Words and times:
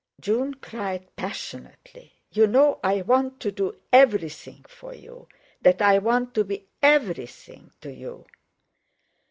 June 0.19 0.55
cried 0.55 1.15
passionately: 1.15 2.11
"You 2.31 2.47
know 2.47 2.79
I 2.83 3.03
want 3.03 3.39
to 3.41 3.51
do 3.51 3.79
everything 3.93 4.65
for 4.67 4.95
you—that 4.95 5.79
I 5.79 5.99
want 5.99 6.33
to 6.33 6.43
be 6.43 6.65
everything 6.81 7.69
to 7.81 7.93
you...." 7.93 8.25